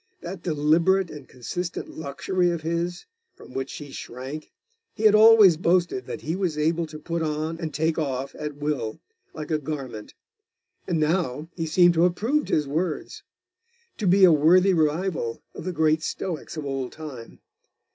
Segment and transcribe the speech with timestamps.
[0.21, 3.05] That deliberate and consistent luxury of his,
[3.35, 4.51] from which she shrank,
[4.95, 8.55] he had always boasted that he was able to put on and take off at
[8.55, 8.99] will
[9.35, 10.15] like a garment:
[10.87, 13.21] and now he seemed to have proved his words;
[13.99, 17.39] to be a worthy rival of the great Stoics of old time.